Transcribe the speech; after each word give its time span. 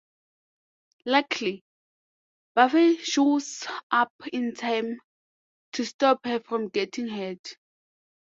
Luckily, 1.05 1.63
Buffy 2.55 2.97
shows 2.97 3.67
up 3.91 4.11
in 4.33 4.55
time 4.55 4.97
to 5.73 5.85
stop 5.85 6.25
her 6.25 6.39
from 6.39 6.69
getting 6.69 7.07
hurt. 7.07 7.55